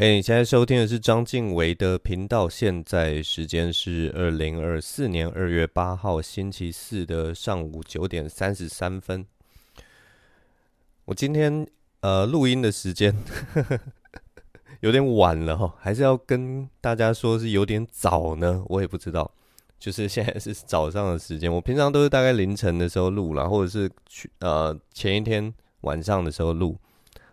[0.00, 2.48] 嘿，你现在收听的是张晋唯的频道。
[2.48, 9.26] 现在时间是二零二四年二月八号星期四的上午九点三十三分。
[11.04, 11.66] 我今天
[11.98, 13.12] 呃录音的时间
[14.82, 18.62] 有点晚了哈，还是要跟大家说是有点早呢？
[18.68, 19.28] 我也不知道，
[19.80, 21.52] 就是现在是早上的时间。
[21.52, 26.78] 我平常都是大概凌晨的时候录啦，或者是去呃前一天晚上的时候录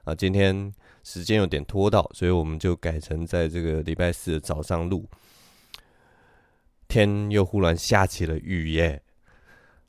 [0.03, 0.73] 啊、今天。
[1.05, 5.07] 时间有点拖到，所以我们就改成在这个礼拜四的早上录。
[6.87, 9.01] 天又忽然下起了雨耶！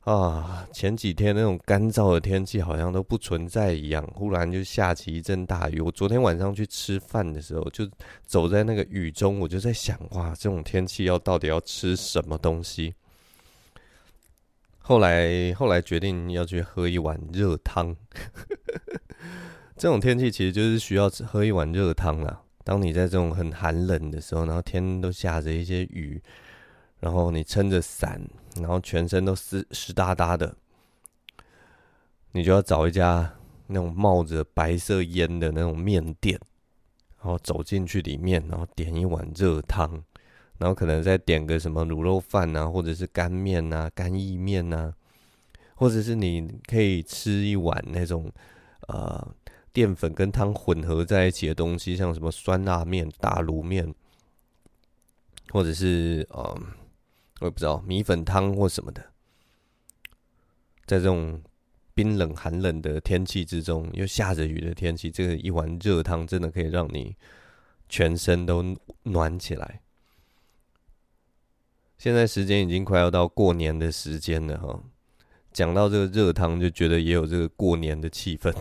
[0.01, 5.81] 啊，前几天那种干燥的天气好像都不存在一样，忽然就下起一阵大雨。
[5.81, 7.85] 我昨天晚上去吃饭的时候，就
[8.25, 12.93] 走在那个雨中，我就在想，哇，这种天气要到底要吃什么东西？
[14.77, 17.93] 后来后来决定要去喝一碗热汤。
[19.77, 22.41] 这种天气其实就是需要喝一碗热汤啦。
[22.63, 26.19] 当你在这种很寒冷的时候，然后天都下着一些雨，
[26.99, 28.19] 然后你撑着伞，
[28.55, 30.55] 然后全身都湿湿哒哒的，
[32.31, 33.31] 你就要找一家
[33.67, 36.39] 那种冒着白色烟的那种面店，
[37.19, 40.03] 然后走进去里面，然后点一碗热汤，
[40.57, 44.91] 然后可能再点个什么卤肉饭啊，或者是干面啊、干意面啊，
[45.75, 48.31] 或者是你可以吃一碗那种
[48.87, 49.35] 呃。
[49.77, 53.93] 淀粉跟汤混合在一起的东西，像什么酸辣面、大卤面，
[55.51, 56.59] 或者是呃，
[57.41, 58.99] 我也不知道米粉汤或什么的，
[60.87, 61.39] 在这种
[61.93, 67.15] 冰冷寒冷的天气之中，又下着雨的天气，这个一碗热汤真的可以让你
[67.87, 69.81] 全身都暖起来。
[71.99, 74.81] 现在时间已经快要到过年的时间了哈，
[75.53, 78.51] 讲到这个热汤，就觉得也有这个过年的气氛。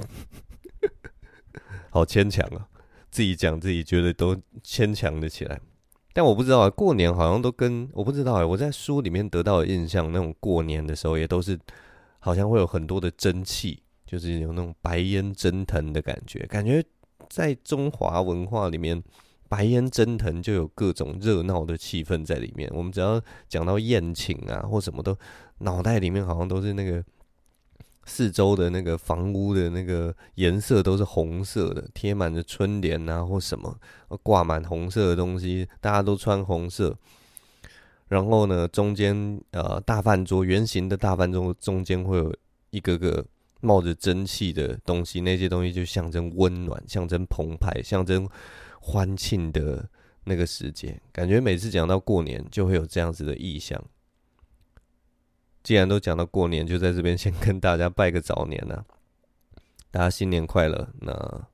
[1.96, 2.68] 好牵强啊！
[3.10, 5.58] 自己讲自己觉得都牵强的起来，
[6.12, 6.68] 但我不知道啊。
[6.68, 11.58] 过年好像都跟我不知道哎，我在书里面得到的印象，那种过年的时候也都是
[12.18, 16.40] 好像会有很多的蒸汽，就是有那种白烟蒸腾的感觉。
[16.40, 16.84] 感觉
[17.30, 19.02] 在中华文化里面，
[19.48, 22.70] 白烟蒸腾就有各种热闹的气氛在里面。
[22.74, 23.18] 我们只要
[23.48, 25.16] 讲到宴请啊或什么都，
[25.60, 27.02] 脑袋里面好像都是那个。
[28.06, 33.76] 四周的那个房屋的那个颜色都是红色的，贴满着春联啊或什么，
[34.22, 36.96] 挂满红色的东西，大家都穿红色。
[38.08, 42.32] 然后呢，中间呃大饭桌圆形的大饭桌中间会有
[42.70, 43.26] 一个个
[43.60, 48.28] 冒着蒸汽的东西，那些东西就象征温暖，象征澎湃，象征
[48.80, 49.88] 欢庆的
[50.22, 51.00] 那个时节。
[51.12, 53.82] 感觉每次讲到过年，就会有这样子的意象。
[55.66, 58.86] 既然都讲到过年，就在这边先跟大家拜个早年了，
[59.90, 60.88] 大家新年快乐。
[61.00, 61.44] 那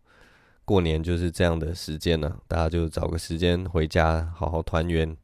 [0.66, 5.16] 过年就是这样的时间了，大家就找个时间回家好好团圆，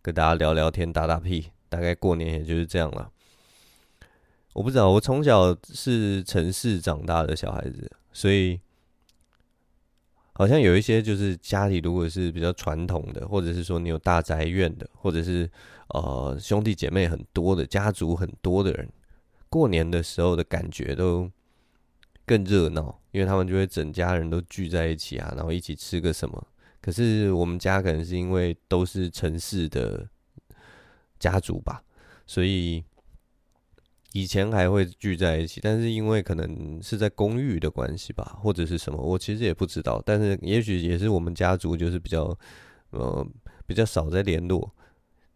[0.00, 1.50] 跟大家聊聊天、打打屁。
[1.68, 3.10] 大概过年也就是这样了。
[4.54, 8.58] 我不知道，我从小是城市长大的小孩子，所以。
[10.38, 15.50] 好像有一些就是家里如果是比较传统的，或者是说你有大宅院的，或者是
[15.88, 18.86] 呃兄弟姐妹很多的家族很多的人，
[19.48, 21.30] 过年的时候的感觉都
[22.26, 26.46] 更热闹，因为他们就会整家人都聚在一起啊，然后一起吃个什么。
[26.82, 30.06] 可是我们家可能是因为都是城市的
[31.18, 31.82] 家族吧，
[32.26, 32.84] 所以。
[34.18, 40.02] 以前还会聚在一起，但是因为可能是在公寓的关系吧，或者是什么，我其实也不知道。
[40.06, 42.34] 但是也许也是我们家族就是比较，
[42.90, 43.26] 呃，
[43.66, 44.72] 比较少在联络。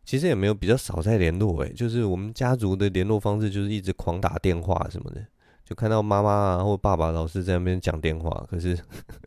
[0.03, 5.23] 其实也没有比较少在联络，诶，就是我们家族的联络方式就是一直狂打电话什么的，
[5.63, 8.77] 就看到妈妈啊或爸爸老是在那边讲电话，可是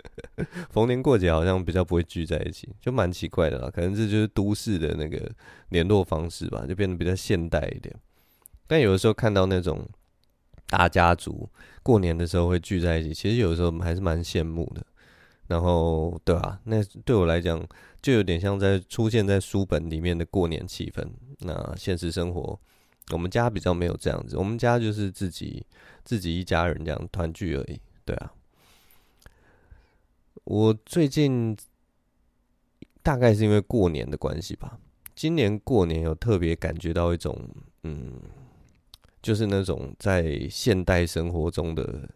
[0.72, 3.70] 逢年过节好像比较不会聚在一起，就蛮奇怪的啦。
[3.70, 5.32] 可能这就是都市的那个
[5.70, 7.96] 联络方式吧，就变得比较现代一点。
[8.74, 9.88] 但有的时候看到那种
[10.66, 11.48] 大家族
[11.84, 14.84] 过年的时候会聚在一起，其实有的时候还是蛮羡慕的。
[15.46, 17.64] 然后，对啊，那对我来讲
[18.02, 21.08] 就有点像在出现在书本里面的过年气氛。
[21.42, 22.60] 那现实生活，
[23.12, 25.64] 我们家比较没有这样子，我们家就是自己
[26.04, 27.80] 自己一家人这样团聚而已。
[28.04, 28.34] 对啊，
[30.46, 31.56] 我最近
[33.04, 34.80] 大概是因为过年的关系吧，
[35.14, 37.38] 今年过年有特别感觉到一种
[37.84, 38.20] 嗯。
[39.24, 42.08] 就是那种在现代生活中的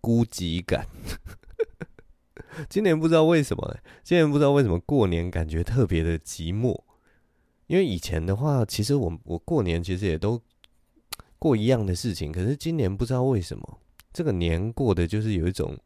[0.00, 0.86] 孤寂感。
[2.68, 6.78] 今年不知道为什么，今年不知道为什么过年感觉特别的寂寞。
[7.68, 10.42] 因为以前的话，其实我我过年其实也都
[11.38, 13.78] 过一样的事情，可是今年不知道为什么
[14.12, 15.78] 这个年过的就是有一种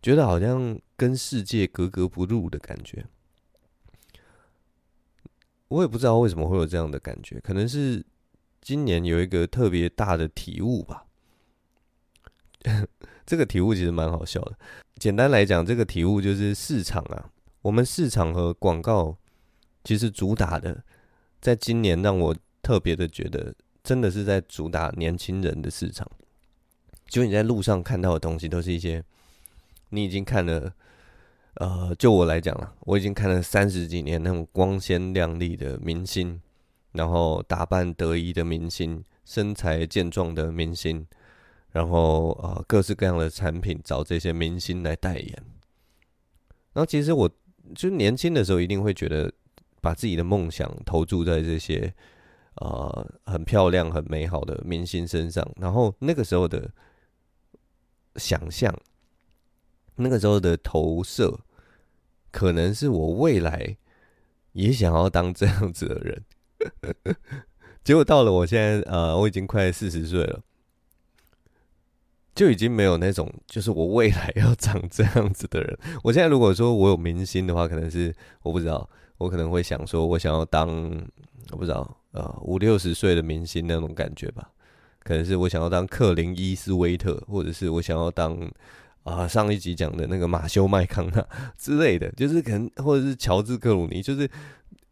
[0.00, 3.04] 觉得好像跟世界格格不入的感觉。
[5.66, 8.06] 我也不知道为什么会有这样的感觉，可能是
[8.60, 11.04] 今年有一个特别大的体悟吧。
[13.24, 14.58] 这个体悟其实蛮好笑的。
[14.96, 17.30] 简单来讲，这个体悟就是市场啊，
[17.62, 19.16] 我们市场和广告
[19.84, 20.82] 其实主打的，
[21.40, 26.10] 在今年让我特别的觉得，真的是在主打年轻人的市场。
[27.06, 29.02] 就你在路上看到的东西，都是一些
[29.90, 30.72] 你已经看了，
[31.54, 36.40] 呃，就我来讲了，我已经看了三十几年那种光鲜亮丽的明星，
[36.98, 41.06] 然后打扮得宜的明星，身材健壮的明星。
[41.70, 45.32] 然后呃，各式各样的产品找这些明星来代言。
[46.72, 47.30] 然后其实我
[47.74, 49.32] 就年轻的时候，一定会觉得
[49.80, 51.94] 把自己的梦想投注在这些
[52.56, 55.48] 呃很漂亮、很美好的明星身上。
[55.56, 56.68] 然后那个时候的
[58.16, 58.74] 想象，
[59.94, 61.38] 那个时候的投射，
[62.32, 63.76] 可能是我未来
[64.52, 66.24] 也想要当这样子的人。
[67.84, 70.40] 结果到了我现在呃，我已经快四十岁了。
[72.34, 75.76] 就已经没有那种，就是我未来要长这样子的人。
[76.04, 80.68] 我现在如果说我有明星的话，可能是我不知道，我可能会想说，我想要当
[81.50, 84.48] 我不知道，呃，五六十岁的明星那种感觉吧。
[85.00, 88.38] 可能是我想要当克林伊斯威特，或者是我想要当
[89.02, 91.26] 啊、上一集讲的那个马修麦康纳
[91.56, 94.30] 之类的，就是可能或者是乔治克鲁尼，就是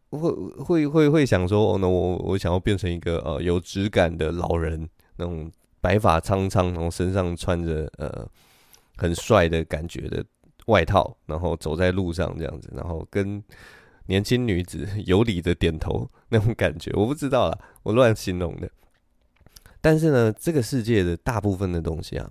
[0.09, 0.31] 会
[0.63, 5.51] 会会会想说，哦，那我我想要变成一个呃有质感的老人那种。
[5.79, 8.27] 白发苍苍，然后身上穿着呃
[8.97, 10.25] 很帅的感觉的
[10.65, 13.41] 外套，然后走在路上这样子，然后跟
[14.07, 18.69] 年轻女子有礼的点头那种感觉，我不知道啦，我乱形容的。
[19.79, 22.29] 但是呢，这个世界的大部分的东西啊，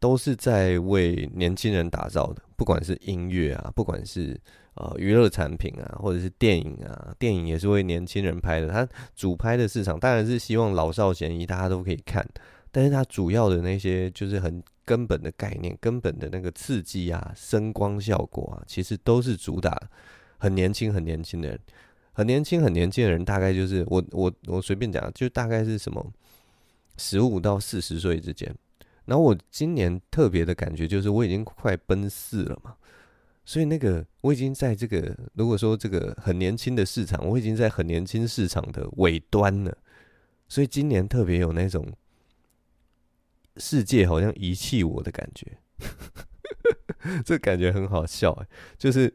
[0.00, 4.38] 都是在为年轻人打造的，不管是音乐啊，不管是。
[4.76, 8.68] 呃，娱乐产品啊，或者是电影啊，电影也是为年轻人拍的。
[8.68, 12.26] 它主拍的市场当然是希望老少咸宜，大家都可以看。
[12.70, 19.80] 但是它主要的那些就是很根本的概念，根本的那个刺激啊，声光效果啊，其实都是主打
[20.36, 21.58] 很年轻、很年轻的人，
[22.12, 26.06] 很年轻、很年轻的人，大概就是我我我随便讲，就大概是什么
[26.98, 28.54] 十五到四十岁之间。
[29.06, 32.74] 然后我今年特别的感觉就是，我已经快奔四了嘛。
[33.46, 39.78] 所以那个我已经在这个，如果说这个很年轻的市场，我已经在很年轻市场的尾端了。
[40.48, 41.92] 所以今年特别有那种
[43.56, 45.58] 世界好像遗弃我的感觉，
[47.24, 48.46] 这感觉很好笑欸。
[48.76, 49.14] 就是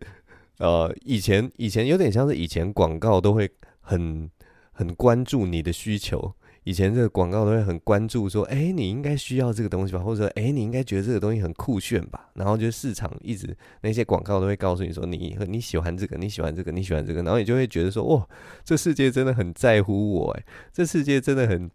[0.60, 3.51] 呃，以前以前有点像是以前广告都会
[3.81, 4.31] 很
[4.72, 6.34] 很关注你的需求。
[6.63, 12.30] 以前这个广告都会很关注说，哎、你应该需要这个东西吧，或者说，哎、你应该觉得这个东西很酷炫吧。
[12.36, 18.28] 然后就市场一直那些广告都会告诉你说，你你喜欢这个，你喜欢这个，你喜欢这个，然后你就会觉得说，哇，
[18.63, 21.69] 这世界真的很在乎我，哎，这世界真的很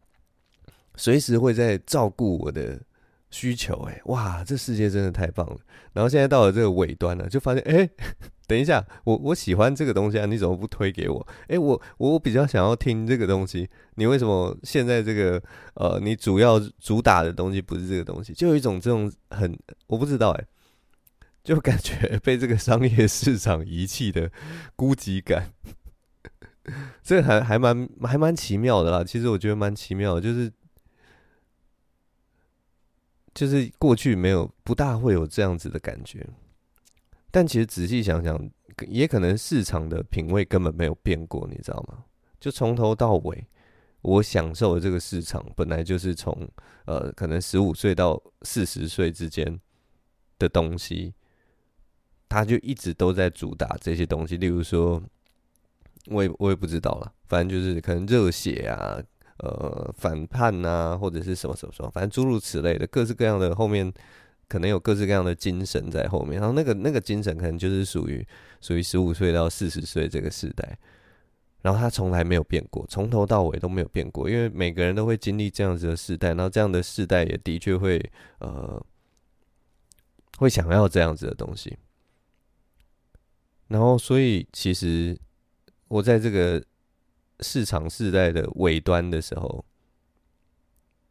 [0.94, 2.80] 随时会在照顾我的
[3.30, 5.58] 需求，哎，哇，这世界真的太棒了。
[5.92, 7.90] 然后现在到了这个尾端了，就发现，哎、
[8.46, 11.26] 等一下，我我喜欢这个东西啊，你怎么不推给我？
[11.48, 15.42] 诶，我我比较想要听这个东西，你为什么现在这个
[15.74, 18.32] 呃，你主要主打的东西不是这个东西？
[18.32, 19.58] 就有一种这种很
[19.88, 20.46] 我不知道诶，
[21.42, 24.30] 就感觉被这个商业市场遗弃的
[24.76, 25.52] 孤寂感，
[27.02, 29.02] 这还还蛮还蛮奇妙的啦。
[29.02, 30.52] 其实我觉得蛮奇妙的，就是
[33.34, 36.24] 就是过去没有不大会有这样子的感觉。
[37.36, 38.50] 但其实仔细想想，
[38.88, 42.02] 也可能市场的品味根本没有变过，你知道吗？
[42.40, 43.46] 就从头到尾，
[44.00, 46.48] 我享受的这个市场本来就是从
[46.86, 49.60] 呃，可能十五岁到四十岁之间
[50.38, 51.12] 的东西，
[52.26, 54.38] 他就一直都在主打这些东西。
[54.38, 55.02] 例如说，
[56.06, 58.98] 我也我也不知道了，反正就是可能热血啊，
[59.40, 63.92] 呃，反叛啊，或者是什么什么什么，反正诸如此类的，各式各样的后面。
[64.48, 68.26] 可能有各式各样的精神在后面，然后那个那个精神可能就是属于
[68.60, 70.78] 属于十五岁到四十岁这个时代，
[71.62, 77.98] 然后他从来没有变过，从头到尾都没有变过，因为每个人都会经历这样子的时代，然后这样的时代也的确会
[78.38, 78.80] 呃
[80.38, 81.76] 会想要这样子的东西，
[83.66, 85.18] 然后所以其实
[85.88, 86.64] 我在这个
[87.40, 89.64] 市场时代的尾端的时候，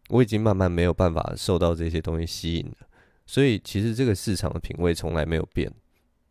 [0.08, 2.88] 我已经慢慢没有办法受到这些东西吸引了。
[3.25, 5.72] 所以，其实这个市场的品味从来没有变，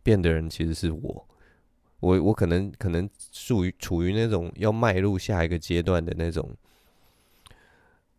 [0.02, 1.28] 变的人其实是我。
[2.00, 6.54] 我我可能可能属于处于那种要迈入下一个阶段的那种，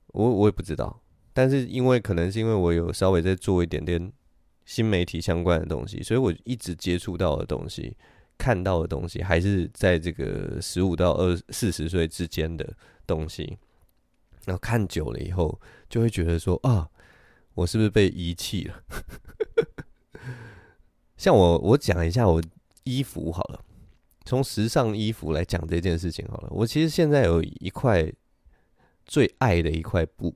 [0.08, 1.02] 我我也不知道。
[1.34, 4.12] 但是因为可能是因为我有稍微在做一点点
[4.66, 7.96] 新媒体相关的东西，所以我一直接触到的东西、
[8.38, 13.58] 看到的东西，还是在这个十五到二四十岁之间的东西。
[14.46, 16.90] 然后看久了以后，就会觉得说啊，
[17.56, 18.84] 我是不是被遗弃了？
[21.18, 22.42] 像我，我讲一下我
[22.84, 23.64] 衣服好了，
[24.26, 26.50] 从时尚衣服来讲这件事情好了。
[26.52, 28.12] 我其实现在有一块
[29.06, 30.36] 最爱的一块布，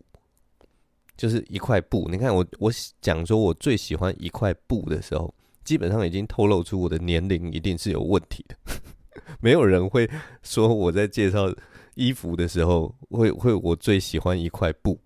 [1.17, 2.07] 就是一块布。
[2.09, 2.71] 你看我，我
[3.01, 5.33] 讲说我最喜欢一块布的时候，
[5.65, 8.55] 基本上已经透露出我的年龄一定是有问题的。
[9.41, 10.09] 没有人会
[10.41, 11.53] 说我在介绍
[11.95, 14.97] 衣服的时候会会我最喜欢一块布。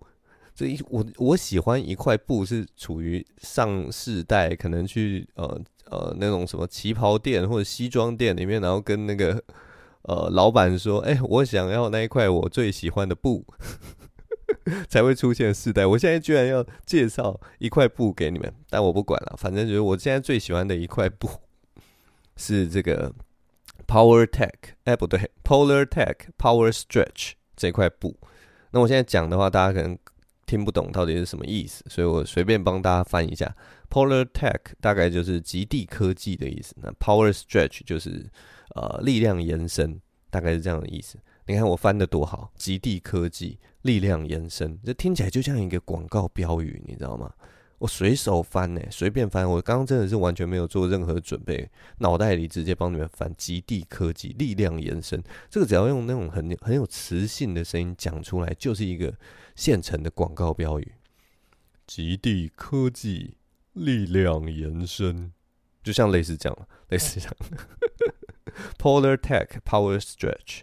[0.54, 9.42] 这一我我喜欢一块布是处于上世代，可能去呃呃那种什么旗袍店或者西装店里面，然后跟那个
[10.02, 13.44] 呃老板说，哎、我想要那一块我最喜欢的布，
[14.88, 15.84] 才会出现世代。
[15.84, 21.28] 我现在居然要介绍一块布给你们，但我不管了，反正就是我现在最喜欢的一块布
[22.36, 23.12] 是这个
[23.88, 24.52] Power Tech，
[24.84, 28.16] 哎、不对，Polar Tech Power Stretch 这块布。
[28.70, 29.98] 那我现在讲的话，大家可能。
[30.46, 33.54] 听不懂到底是什么意思，所以我随便帮大家翻一下。
[33.90, 38.28] Polar Tech 大概就是极地科技的意思，那 Power Stretch 就是
[38.74, 41.18] 呃力量延伸，大概是这样的意思。
[41.46, 47.32] 你看我翻的多好，极地科技力量延伸，这听起来就像一个广告标语，你知道吗？
[47.84, 49.48] 我随手翻呢、随便翻。
[49.48, 53.30] 我刚刚真的是完全没有做任何准备，脑袋里直接帮你们翻。
[53.36, 59.14] 极地科技力量延伸，这个只要用那种很很有磁性的声音讲出来，就是一个
[59.54, 60.92] 现成的广告标语。
[61.86, 63.36] 极地科技
[63.74, 65.32] 力量延伸，
[65.82, 67.36] 就像类似这样，类似这样。
[68.78, 70.60] Polar Tech Power Stretch。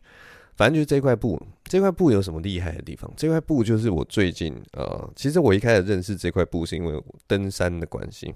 [0.56, 3.10] 反正就是这块布，这块布有什么厉害的地方？
[3.16, 8.36] 这块布就是我最近呃，其实我一开始认识这块布是因为登山的关系。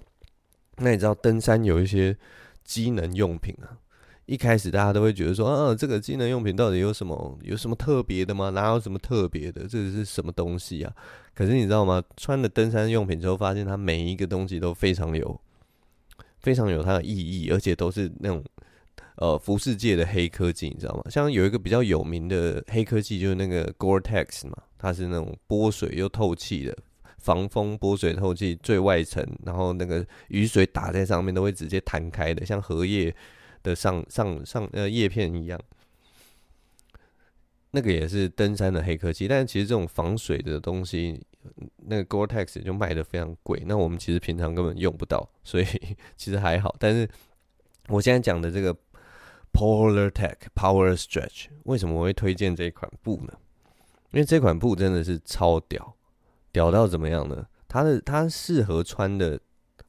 [0.77, 2.17] 那你知道登山有一些
[2.63, 3.75] 机能用品啊？
[4.25, 8.51] 一开始大家都会觉得说，啊，这个机能用品到底有什么有什么特别的吗？
[8.51, 9.67] 哪有什么特别的？
[9.67, 10.95] 这是什么东西啊？
[11.33, 12.01] 可是你知道吗？
[12.15, 15.37] 穿了登山用品之后，发现它每一个东西都非常有
[16.39, 18.41] 非常有它的意义，而且都是那种。
[19.17, 21.03] 呃，服饰界的黑科技，你知道吗？
[21.09, 26.77] 像有一个比较有名的黑科技，就是那个 Gore-Tex 嘛，它是那种波水又透气的
[27.17, 33.15] 防风、波水透气最外层，然后那个雨水打在上面都会直接弹开的，像荷叶
[33.63, 35.57] 的上上上呃叶片一样。
[37.71, 41.25] 那个也是登山的黑科技，但是其实这种防水的东西，
[41.77, 43.63] 那个 Gore-Tex 就卖得非常贵。
[43.65, 45.65] 那我们其实平常根本用不到，所以
[46.17, 46.75] 其实还好。
[46.77, 47.09] 但是
[47.87, 48.75] 我现在讲的这个。
[49.55, 53.31] Polar Tech Power Stretch，为什么我会推荐这一款布呢？
[54.11, 55.95] 因为这款布真的是超屌，
[56.51, 57.45] 屌到怎么样呢？
[57.69, 59.39] 它的它适合穿的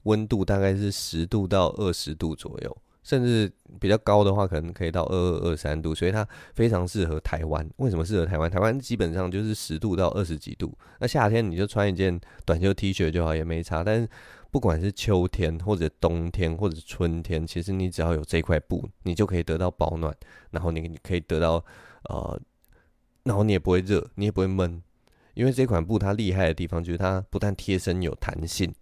[0.05, 7.69] 温度大概是十度到二十度左右，甚至比较高的话，可能可以到二二二三度，所以它非常适合台湾。
[7.79, 8.49] 为什么适合台湾？
[8.49, 13.83] 台湾基本上就是十度到二十几度，那夏天你就穿一件短袖 T 恤就好，也没差。
[13.83, 14.09] 但是
[14.57, 20.17] 不管是秋天或者冬天或者春天，其实你只要有这块布，你就可以得到保暖，
[20.51, 21.63] 然后你你可以得到
[22.05, 22.41] 呃，
[23.25, 24.83] 然后你也不会热，你也不会闷，
[25.35, 28.75] 因为这款布它厉害的地方就是它不但贴身有弹性，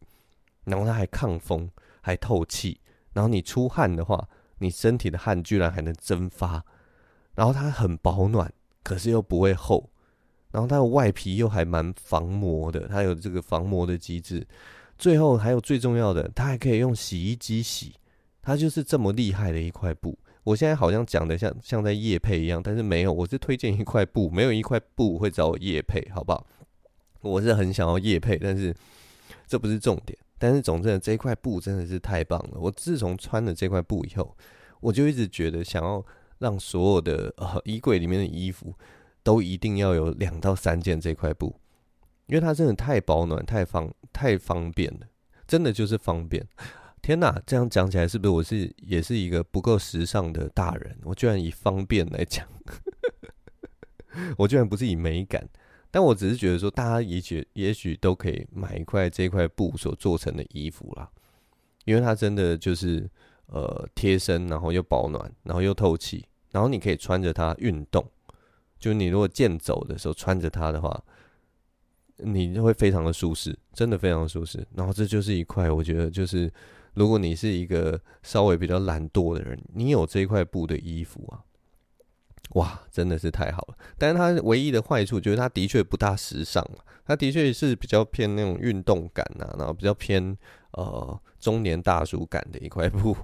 [0.62, 1.69] 然后它还抗风，
[2.00, 2.81] 还透气，
[3.12, 4.28] 然后你出汗的话，
[4.59, 6.64] 你身体的汗居然还能蒸发，
[7.35, 8.52] 然后它很保暖，
[8.85, 9.90] 可是又不会厚，
[10.52, 14.47] 然后它的外皮又还蛮防磨的，它有这个防磨的机制。
[14.96, 17.94] 最后还有最重要的，它还可以用洗衣机洗，
[18.42, 20.18] 它就是这么厉害的一块布。
[20.44, 26.46] 我现在好像讲的像像在夜配一样，但是没有，我是推荐一块布，没有一块布会找我夜配，好不好？
[27.22, 28.74] 我是很想要夜配，但是
[29.46, 30.18] 这不是重点。
[30.38, 32.58] 但是总之，这块布真的是太棒了。
[32.60, 34.36] 我自从穿了这块布以后，
[34.80, 36.04] 我就一直觉得想要
[36.38, 38.74] 让所有的呃衣柜里面的衣服
[39.22, 41.58] 都一定要有两到三件这块布。
[42.26, 45.07] 因为它真的太保暖、太方、太方便了，
[45.47, 46.47] 真的就是方便。
[47.02, 50.97] 天哪，这样讲起来是不是我是也是一个不够时尚的大人？
[51.02, 52.49] 我居然以方便来讲，
[54.38, 55.47] 我居然不是以美感，
[55.90, 61.11] 但我只是觉得说，大家也许也许都可以买一块这块布所做成的衣服啦，
[61.85, 63.07] 因为它真的就是
[63.49, 68.02] 呃贴身，然后又保暖，然后又透气，然后你可以穿着它运动，
[68.78, 71.04] 就你如果健走的时候穿着它的话。
[72.18, 74.66] 你就会非常的舒适，真的非常舒适。
[74.75, 76.52] 然后这就是一块，我觉得就是，
[76.94, 81.42] 如果你是一个稍微比较懒惰的人，你有这一块布的衣服啊，
[82.50, 83.76] 哇，真的是太好了。
[83.99, 90.37] 但是它唯一的坏处就是它的确不大时尚嘛，它的确是比较偏那种运动感啊，然后比较偏
[90.73, 93.16] 呃中年大叔感的一块布。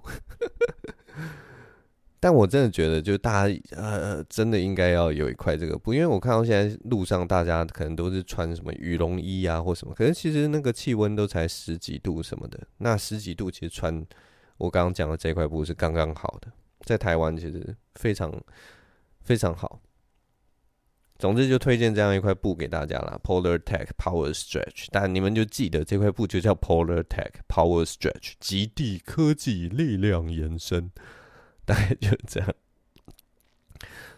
[2.23, 14.07] 但我真的觉得，就大家呃，真的应该要有一块这个布，因为我看到现在路上大家可能都是穿什么羽绒衣啊或什么，可是其实那个气温都才十几度什么的，那十几度其实穿
[14.59, 18.31] 我刚刚讲的这块布是刚刚好的，在台湾其实非常
[19.23, 19.81] 非常好。
[21.19, 30.91] 总之就推荐这样一块布给大家啦，Polar Tech Power Stretch，但你们就记得这块布就叫 Polar Tech Power Stretch，极地科技力量延伸。
[31.71, 32.55] 大概就是这样，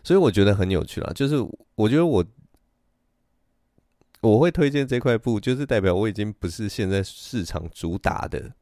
[0.02, 1.12] 所以我觉得很有趣啦。
[1.14, 1.36] 就是
[1.74, 2.24] 我觉得我
[4.22, 8.54] 我会推荐这块布，就是代表我已经不是现在市场主打的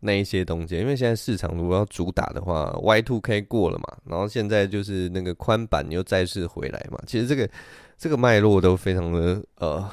[0.00, 0.76] 那一些东西。
[0.76, 7.02] 因为现在市场如果要主打的话，Y two K 过了嘛，然后现在就是那个宽版又再次回来嘛。
[7.06, 7.48] 其实这个
[7.96, 9.90] 这个脉络都非常的呃。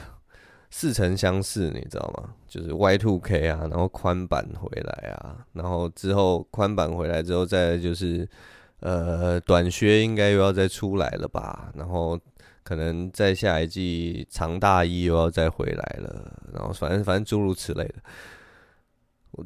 [0.76, 2.34] 似曾相识，你知道吗？
[2.48, 8.28] 就是 Y two K 啊，然后宽版回来啊，然后之后宽版回来之后，再就是
[8.80, 11.72] 呃短靴应该又要再出来了吧？
[11.76, 12.20] 然后
[12.64, 17.96] 可能在下一季长大衣又要再回来了，然后反正反正诸如此类的。
[19.30, 19.46] 我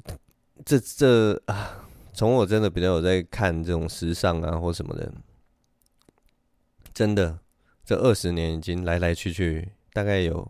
[0.63, 5.12] 这这啊，从我真的比较有在看这种时尚啊或什么的，
[6.93, 7.38] 真的
[7.84, 10.50] 这二十年已经来来去去，大概有。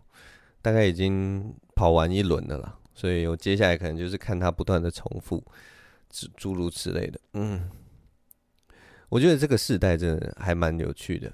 [0.68, 5.42] 大概已经跑完一轮的了，所以我接下来可能就是看他不断的重复，
[6.10, 7.18] 诸诸如此类的。
[7.36, 7.72] 嗯，
[9.08, 11.32] 我觉得这个世代真的还蛮有趣的。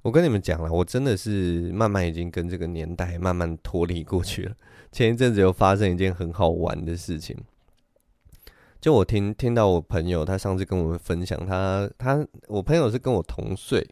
[0.00, 4.56] 我跟你们讲了，我真的是慢慢已经跟这个年代慢慢脱离过去了。
[4.90, 7.36] 前一阵子又发生一件很好玩的事情，
[8.80, 13.86] 就我听听到我朋友他上次跟我们分享，他他我朋友是跟我同岁。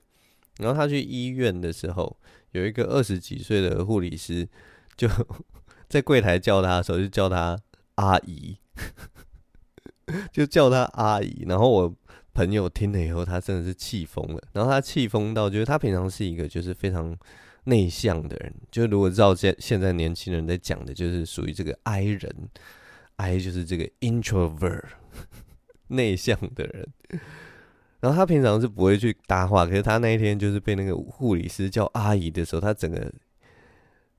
[0.59, 2.17] 然后他去医院的时候，
[2.53, 4.49] 有一个二十几岁的护理师，
[4.97, 5.09] 就
[5.89, 7.59] 在柜台叫他的时候，就叫他
[7.97, 8.57] 阿姨，
[10.33, 11.45] 就叫他阿姨。
[11.47, 11.97] 然后我
[12.33, 14.43] 朋友听了以后，他真的是气疯了。
[14.53, 17.17] 然后他气疯到，就是他平常是一个就是非常
[17.65, 22.51] 内向的人，就如果照现现在年轻人在讲的，就是属于这个 I 人
[23.17, 24.85] ，I 就是这个 introvert
[25.89, 26.89] 内向的人。
[28.05, 33.11] 然后他平常是不会去搭话，可是他那一天就是被那个护理师叫阿姨的时候，他整个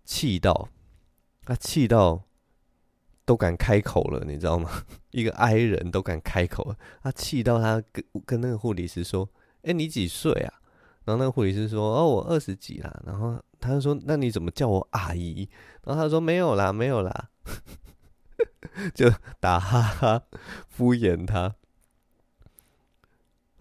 [0.04, 0.68] 气到，
[1.44, 2.20] 他气到
[3.26, 4.72] 都敢开口了，你知道吗？
[5.14, 9.30] 一个 I 人都敢开口了，他气到他跟跟那个护理师说
[9.62, 10.54] ：“哎，你几岁啊？”
[11.06, 15.48] 然后那个护理师说：“哦，我二十几啦。”然后他就说：“那你怎么叫我阿姨？”
[15.86, 17.30] 然后他说：“没有啦，没有啦。”
[18.96, 20.24] 就打哈哈
[20.70, 21.54] 敷衍他。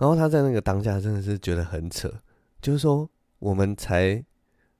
[0.05, 2.12] 然后他在那个当下真的是觉得很扯，
[2.61, 4.23] 就是说我们才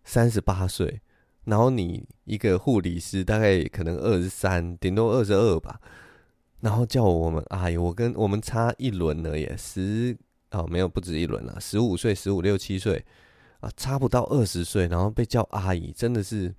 [0.05, 1.01] 三十八岁，
[1.45, 5.81] 然后你一个护理师大概可能二十三，顶多二十二吧，
[6.61, 10.15] 然后叫我们阿姨，我跟我们差一轮而已，十
[10.51, 13.03] 哦没有不止一轮了，十五岁、十五六七岁
[13.61, 16.55] 啊，差不到二十岁，然后被叫阿姨，真的是。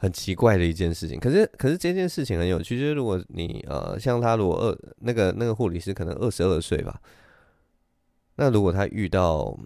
[0.00, 7.00] 很奇怪的一件事情，可是可是这件事情很有趣，就是如果你呃像他如果二那个那个护理师可能二十二岁吧，
[8.36, 9.58] 那如果他遇到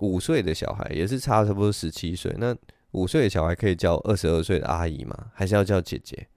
[0.00, 2.54] 五岁的小孩，也是差差不多十七岁，那
[2.90, 5.30] 五岁的小孩可以叫二十二岁的阿姨吗？
[5.32, 6.28] 还是要叫姐姐？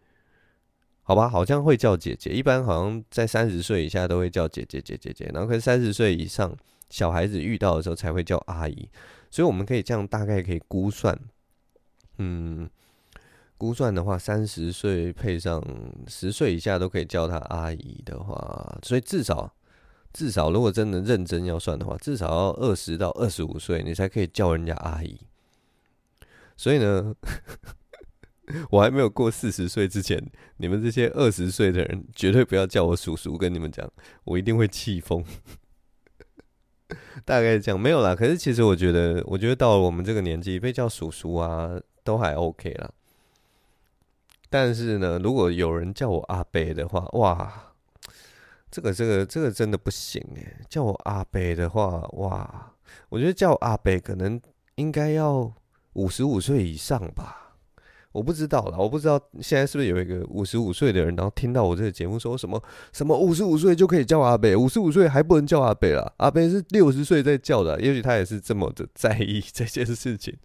[1.04, 6.56] 好吧，好像会叫姐姐，一般好像在三十岁以下都会叫姐姐姐姐姐，然后可是三十岁以上
[6.90, 8.90] 小孩子遇到的时候才会叫阿姨，
[9.30, 11.20] 所以我们可以这样大概可以估算，
[12.20, 12.70] 嗯。
[13.58, 15.64] 估算的话，三十岁配上
[16.08, 19.52] 十岁以下都可以叫她阿姨的话，所以至少
[20.14, 25.20] 至少，如果真的认真要算的话，至少要二十到二十五岁，你才可以叫人家阿姨。
[26.56, 27.16] 所以呢，
[28.72, 30.24] 我还没有过四十岁之前，
[30.58, 33.88] 你们这些二十岁的人绝对不要叫我叔叔，跟你们讲，
[34.24, 35.24] 我一定会气疯。
[37.26, 41.72] 大概这样没有啦，可是其实我觉得，我觉得到了我们这个年纪，被叫叔叔啊，
[42.04, 42.90] 都还 OK 啦。
[44.50, 47.74] 但是呢，如果有人叫我阿伯的话，哇，
[48.72, 50.62] 这个这个这个真的不行哎！
[50.70, 52.74] 叫我阿伯的话，哇，
[53.10, 54.40] 我觉得叫我阿伯可能
[54.76, 55.54] 应该要
[55.94, 57.47] 五十五岁以上吧。
[58.18, 62.60] 我不知道啦，我不知道现在是不是有一个五十五岁的人，然后听到我这个节目说什么
[62.92, 70.36] 什么五十五岁就可以叫阿伯，五十五岁还不能叫阿伯啦，阿伯是六十岁在叫的，也许他也是这么的在意 这件事情，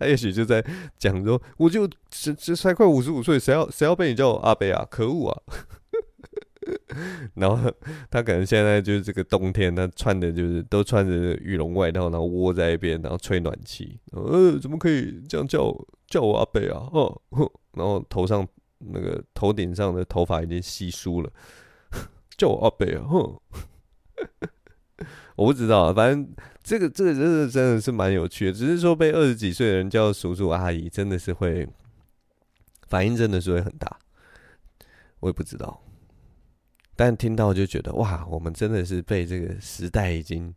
[0.00, 0.64] 他也许就在
[0.98, 4.84] 讲说，我就这这才快五十五岁，谁要谁要被你叫阿伯啊？
[4.90, 5.42] 可恶啊！
[7.34, 7.72] 然后
[8.10, 13.98] 他可能现在就是这个冬天，他穿的就是都穿着羽绒外套，然后窝在一边，然后吹暖气。
[14.10, 15.72] 呃，怎么可以这样叫？
[16.12, 17.22] 叫我阿伯啊，哦，
[17.72, 18.46] 然后头上
[18.80, 21.32] 那个头顶上的头发已经稀疏了，
[22.36, 23.40] 叫我阿伯啊，哼，
[25.36, 31.66] 我不知道，反正这个这个真的真的是蛮有趣的，只是说被二十几岁的人叫叔叔阿姨，真的是会
[32.88, 33.98] 反应真的是会很大，
[35.20, 35.82] 我也不知道。
[36.94, 40.54] 但听到就觉得哇，我们真的是被这个时代已经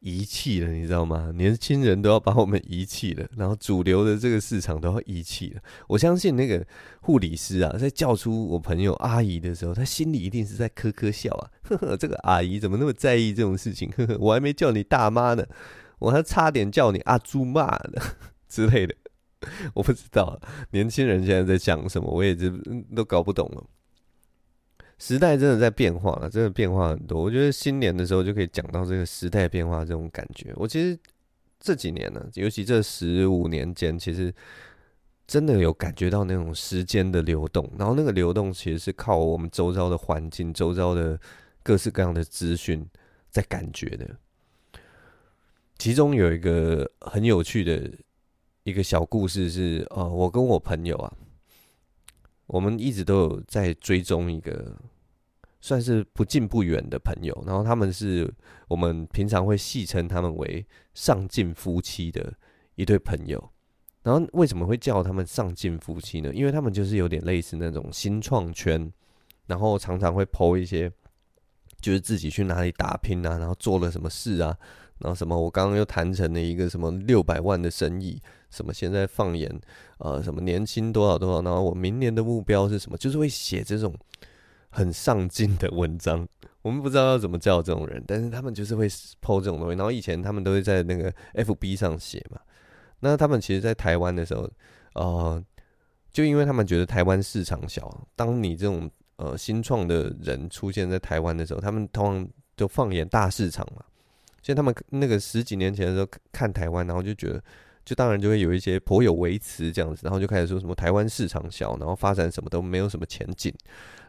[0.00, 1.32] 遗弃了，你知道吗？
[1.34, 5.60] 年轻人都要把我们遗弃了，然后主流的这个市场都要遗弃了。
[5.88, 6.64] 我相信那个
[7.00, 13.90] 护理师啊，在叫出我朋友阿姨的时候，他心里一定是在呵呵笑啊，呵 呵，这个阿姨怎么那么在意这种事情？
[13.96, 15.44] 呵呵，我还没叫你大妈呢，
[15.98, 18.00] 我还差点叫你阿猪妈呢
[18.48, 18.94] 之类的。
[19.74, 22.52] 我不知道年轻人现在在讲什么，我也是
[22.94, 23.64] 都搞不懂了。
[24.98, 27.22] 时代真的在变化了，真的变化很多。
[27.22, 30.52] 我觉得新年的时候就可以讲到这个时代变化这种感觉。
[30.56, 30.98] 我其实
[31.60, 34.34] 这几年呢，尤其这十五年间，其实
[35.26, 37.70] 真的有感觉到那种时间的流动。
[37.78, 41.18] 然后那个流动其实是靠我们周遭的环境、周遭的
[41.62, 42.84] 各式各样的资讯
[43.30, 44.16] 在感觉的。
[45.78, 47.88] 其中有一个很有趣的
[48.64, 51.12] 一个小故事是，呃，我跟我朋友啊。
[52.48, 54.74] 我们一直都有在追踪一个
[55.60, 58.32] 算是不近不远的朋友，然后他们是
[58.68, 62.32] 我们平常会戏称他们为上进夫妻的
[62.74, 63.50] 一对朋友。
[64.02, 66.32] 然后为什么会叫他们上进夫妻呢？
[66.32, 68.90] 因为他们就是有点类似那种新创圈，
[69.46, 70.90] 然后常常会 po 一些，
[71.80, 74.56] 就是自己去哪里打拼啊，然后做了什么事啊，
[75.00, 78.18] 然后什么我刚刚又谈成了一个什么六百万的生意。
[78.50, 79.50] 什么现在放眼，
[79.98, 82.96] 呃，什么年薪多少多少，然后我明年的目标是什么？
[82.96, 83.94] 就是会写这种
[84.70, 86.26] 很上进的文章。
[86.62, 88.88] 我们不知道要怎么叫这种人，但是他们就是会
[89.20, 89.76] 抛这种东西。
[89.76, 92.40] 然后以前他们都会在那个 FB 上写嘛。
[93.00, 94.50] 那他们其实，在台湾的时候，
[94.94, 95.42] 呃，
[96.10, 103.84] 就因为他们觉得台湾市场小，当你这种呃新创的人出现在台湾的时候，他们通常就放眼大市场嘛。
[104.42, 107.42] 所以他们那个十几年前的时候看台湾，然后就觉得。
[107.88, 113.50] 就当然就会有一些颇有微词这样子，然后就开始说什么台湾市场小，然后发展什么都没有什么前景，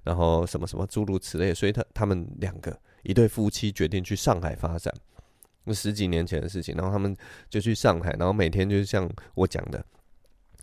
[0.03, 4.93] 然后什么什么诸如此类，所以他他们两个一对夫妻决定去上海发展，
[5.63, 7.15] 那十几年前的事情，然后他们
[7.49, 9.81] 就去上海，然后每天就像我讲的。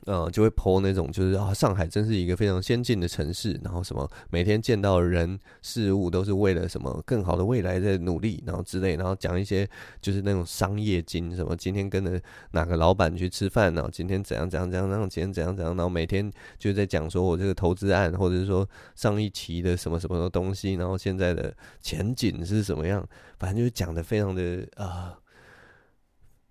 [0.07, 9.69] 呃，就会 po 那种，就是啊，上海真是一个非常先进的城市，然后什么每天见到人事物都是为了什么更好的未来在努力，然后之类，然后讲一些
[10.01, 12.21] 就是那种商业经，什么今天跟着
[12.53, 18.65] 哪个老板去吃饭，然后今天怎样怎样怎样，然后今天怎样怎样，然后每天就在讲说我这个投资案，或者是说
[18.95, 23.05] 上一期的什么什么的东西，然后现在的前景是什么样，
[23.41, 25.19] 反正就是讲的非常的啊、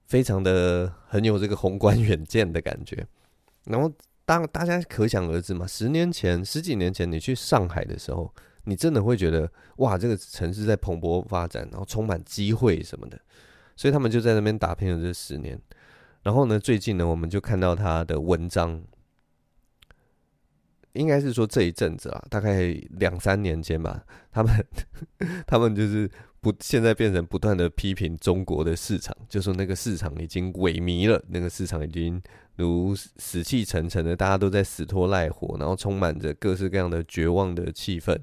[0.08, 3.08] 非常的很有这个宏观远见的感觉。
[3.66, 3.92] 然后，
[4.26, 8.34] 当大家可想而知嘛，十年前、十几年前，你去上海的时候，
[8.66, 13.20] 你真的会觉得哇，这个城市在蓬勃发展，然后充满机会什么的。
[13.76, 15.60] 所以他们就在那边打拼了这十年。
[16.24, 18.82] 然后呢，最近呢，我们就看到他的文章，
[20.94, 24.66] 应该是说这一阵子啊，大概两三年间吧，他们
[25.46, 26.10] 他们就是
[26.46, 32.22] 不现在变成不断的批评中国的市场，就说那个市场已经萎靡了，那个市场已经。
[32.58, 38.18] 如死气沉沉的，大家都在死拖赖活，然后充满着各式各样的绝望的气氛，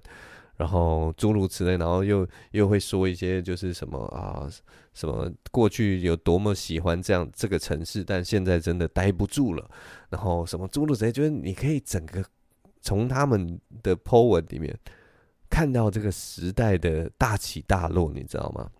[0.56, 4.48] 然后诸如此类，然后又又会说一些就是什么啊，
[4.94, 9.70] 什么过去有多么喜欢这样这个城市，但现在真的待不住了，
[10.08, 12.24] 然后什么诸如此类，就是你可以整个
[12.80, 14.74] 从他们的 po 文里面
[15.52, 18.70] 看到这个时代的大起大落，你知道吗？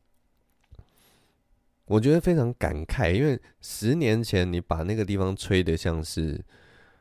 [1.84, 6.42] 我觉得非常感慨，因为十年前你把那个地方吹得像是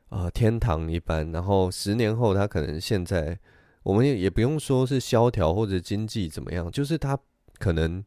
[0.09, 3.39] 呃天堂一般，然后十年后它可能现在
[3.83, 7.17] 我们也不用说是萧条或者经济怎么样，就是它
[7.57, 8.03] 可能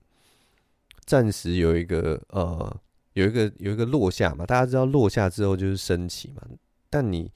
[1.06, 2.78] 暂时有一个呃
[3.14, 6.42] 有一个有一个落下嘛，大家知道落下之后就是升起嘛，
[6.90, 7.32] 但你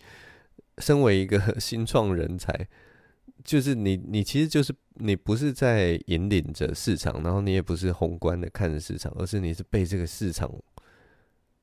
[0.77, 2.69] 身为一个 新创人才。
[3.45, 10.51] 就是你，你其实就是你不是在引领着市场，然后你也不是宏观的看着市场，而是你是被这个市场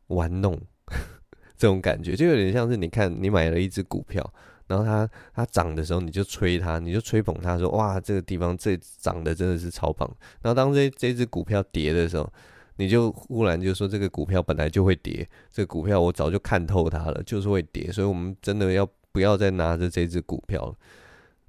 [0.08, 0.60] 玩弄，
[1.58, 4.34] 这种感觉就有点像是你看你买了一只股票，
[4.68, 10.10] 然后它它涨的时候你就吹它，你就吹捧它说哇这个地方这涨的真的是超棒，
[10.42, 12.32] 然后当这这只股票跌的时候，
[12.78, 20.76] 你就忽然就说这个股票本来就会跌，这个股票我早就看透它了，就是会跌，所以我们真的要不要再拿着这只股票了？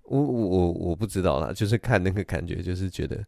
[0.09, 3.25] 我我我我不知道啦，就是看那个感觉，就是觉得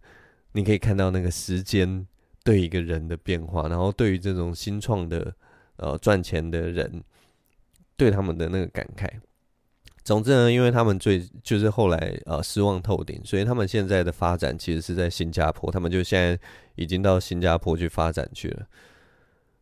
[0.52, 2.06] 你可以看到那个时间
[2.44, 5.34] 对一个人的变化，然后对于这种新创的
[5.76, 7.02] 呃赚钱的人，
[7.96, 9.08] 对他们的那个感慨。
[10.04, 16.38] 总之呢，因为他们最就是后来呃失望透顶，所以他们现在的发展其实是在新加坡，他们就现在
[16.76, 18.66] 已经到新加坡去发展去了。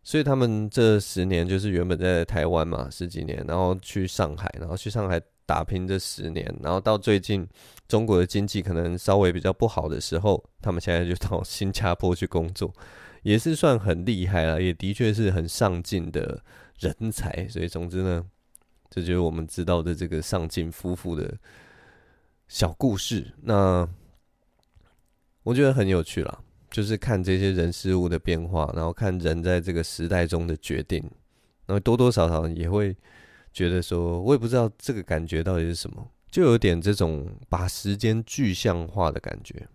[0.05, 7.47] 所以他们这十年就是原本在台湾嘛，十几年，然后去上海，然后去上海打拼这十年，然后到最近
[7.89, 12.73] 中国的经济可能稍微比较不好的时候，他们现在就到新加坡去工作，
[13.23, 16.43] 也是算很厉害了，也的确是很上进的
[16.79, 17.49] 人才。
[17.49, 18.25] 所以总之呢，
[18.91, 21.35] 这就是我们知道的这个上进夫妇的
[22.49, 23.33] 小故事。
[23.43, 23.89] 那
[25.45, 26.41] 我觉得很有趣啦。
[26.69, 31.01] 就是看这些人事物的变化，然后看人在这个时代中的决定，
[31.65, 32.95] 然后多多少少也会
[33.57, 39.66] 觉得说，我也不知道这个感觉到底是什么，就有点这种把时间具象化的感觉。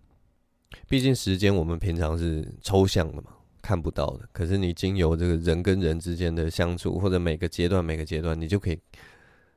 [0.88, 4.28] 毕竟时间我们平常是抽象的嘛，看不到的。
[4.30, 8.78] 可是你经由这个人跟人之间的相处，或者每个阶段每个阶段，你就可以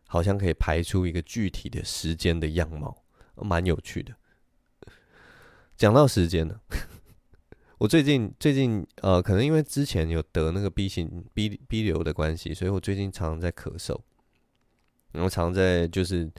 [0.08, 3.04] 好像可以排出一个具体的时间的样貌，
[3.36, 4.12] 蛮有趣的。
[5.78, 6.60] 讲到时间呢。
[7.78, 14.00] 我最近最近呃，可能因为之前有得那个 B 型 B B 流的关系，所以我最近常常在咳嗽，
[15.16, 16.30] 然后常在就是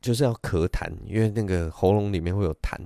[0.00, 2.76] 就是要咳痰，因为那个喉咙里面会有痰，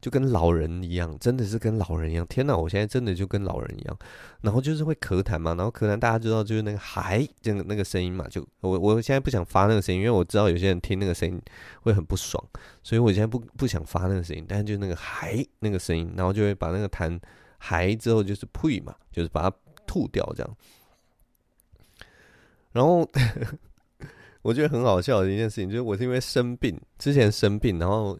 [0.00, 2.26] 就跟老人一样，真的是跟老人一样。
[2.26, 3.98] 天哪，我现在真的就跟老人一样，
[4.40, 11.40] 然后就是会咳痰嘛，然后咳痰大家知道就是那个还，这个那个声音嘛，就我我现在不想发那个声音，因为我知道有些人听那个声音
[11.82, 12.42] 会很不爽，
[12.82, 17.18] 所以我现在不不想发那个声音，但是就那个还那个声音，然后就会把那个痰。
[17.62, 20.56] 还之后就是呸嘛，就是把它吐掉这样。
[22.72, 23.06] 然后
[24.42, 28.18] 我觉得很好笑的一件事情，就是我是因为生病，之前生病，然后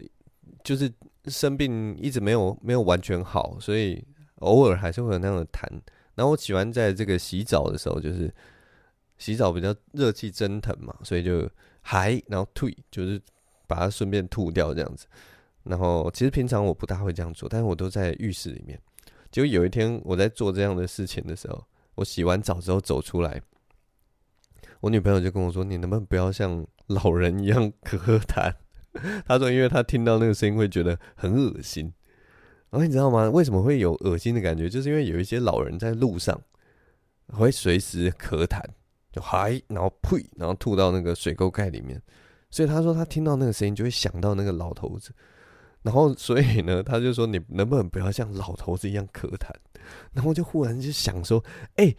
[0.63, 0.93] 就是
[1.27, 4.05] 生病一直没有没有完全好，所以
[4.37, 5.67] 偶尔还是会有那样的痰。
[6.15, 8.33] 然后我喜欢在这个洗澡的时候，就是
[9.17, 11.49] 洗澡比较热气蒸腾嘛，所以就
[11.81, 13.21] 还然后吐，就是
[13.67, 15.07] 把它顺便吐掉这样子。
[15.63, 18.79] 然后其实平常我不大会这样做，但是我都在浴室里面。
[19.31, 23.41] 就有一天我在做这样的事情的时候，我洗完澡之后走出来，
[24.81, 28.53] 我女朋友就跟我说：“你能不能不要像老人一样咳痰？”
[29.27, 31.93] 她说：“因为她听到那个声音会觉得很恶心。”
[32.71, 33.29] 然后你知道吗？
[33.31, 34.69] 为什么会有恶心的感觉？
[34.69, 36.41] 就是因为有一些老人在路上
[37.29, 38.63] 会随时咳痰，
[39.13, 42.01] 就嗨，然后呸，然后吐到那个水沟盖里面。
[42.51, 45.13] 所以她说她听到那个声音就会想到那个老头子。
[45.83, 49.49] 然后，所以呢，他就说：“你能不能不要像老头子一样咳痰？”
[50.13, 51.43] 然后就忽然就想说
[51.77, 51.97] ：“哎、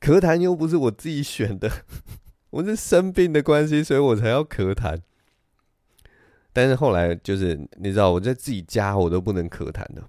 [0.00, 1.70] 咳痰又不是我自己选的，
[2.50, 5.00] 我是生病的关系，所以我才要咳痰。”
[6.52, 10.02] 但是后来就是你知道，我在自己家我都不能咳痰的，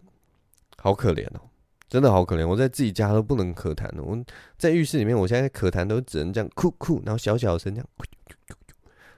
[0.77, 1.49] 好可怜哦，
[1.87, 2.47] 真的好可怜。
[2.47, 4.17] 我在自己家都不能咳痰的，我
[4.57, 7.87] 在浴室里面，我现在咳痰都只能这样哭哭，然后小小声这样，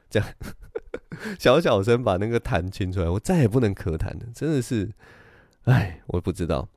[0.10, 0.30] 这样。
[1.38, 4.92] 小小声把那个痰清出来，我再也不能咳痰了，真的是，
[5.66, 6.68] 哎，我不知道。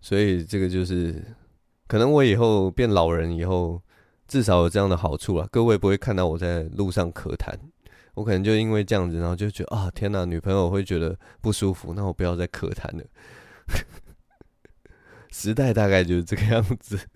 [0.00, 1.22] 所以这个就是，
[1.86, 3.82] 可能我以后变老人以后，
[4.26, 5.48] 至少有这样的好处啊。
[5.50, 7.54] 各位不会看到我在路上咳痰，
[8.14, 13.04] 我可能就因为这样子，然后就觉得啊，天哪，女朋友会觉得不舒服，那我不要再咳痰了。
[15.30, 16.98] 时代大概就是这个样子。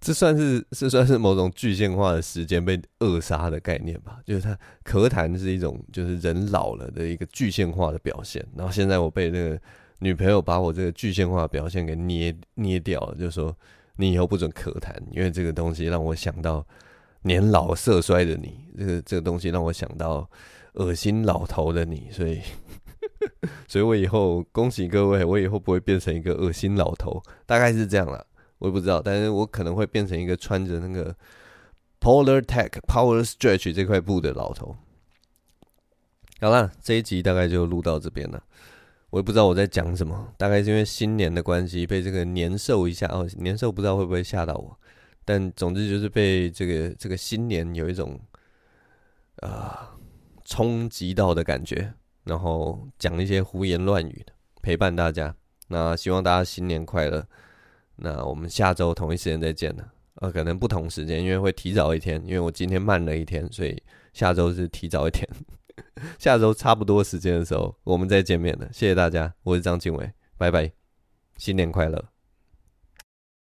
[0.00, 4.18] 这算是这算是某种具象化的时间被扼杀的概念吧？
[4.26, 8.44] 就是他咳痰是一种，就是人老了的一个具象化的表现。
[8.56, 9.60] 然后现在我被那个
[10.02, 13.56] 女朋友把我这个具象化表现给捏捏掉了，就说
[13.94, 16.66] 你以后不准咳痰，因为这个东西让我想到
[17.22, 20.28] 年老色衰的你，这个这个东西让我想到
[20.72, 22.40] 恶心老头的你，所以
[23.68, 28.26] 所以我以后恭喜各位，我以后不会变成一个恶心老头，大概是这样了。
[28.58, 31.14] 我也不知道，但是我可能会变成一个穿着那个
[32.00, 34.74] Polar Tech Power Stretch 这块布的老头。
[36.40, 38.42] 好了，这一集大概就录到这边了。
[39.12, 44.74] 我也不知道我在讲什么，大概是因为新年的关系，被这个年兽一下哦，年兽不知道会不会吓到我，
[45.22, 48.18] 但总之就是被这个这个新年有一种
[49.40, 49.94] 啊
[50.46, 51.92] 冲击到的感觉，
[52.24, 55.36] 然后讲一些胡言乱语的陪伴大家。
[55.68, 57.22] 那希望大家新年快乐。
[57.96, 63.82] 那我们下周同一时间再见了，呃，可能不同时间，因为会提早一天，因为我今天慢了一天，所以
[64.14, 65.28] 下周是提早一天。
[66.18, 68.68] 下周差不多时间的时候，我们再见面了。
[68.72, 70.72] 谢谢大家，我是张经纬，拜拜，
[71.36, 72.04] 新年快乐。